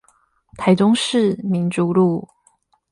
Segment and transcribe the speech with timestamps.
[0.57, 2.27] 台中市民族路